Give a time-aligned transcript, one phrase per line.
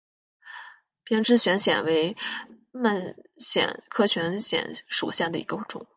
[1.03, 2.17] 鞭枝悬藓为
[2.71, 5.85] 蔓藓科悬藓属下的一个种。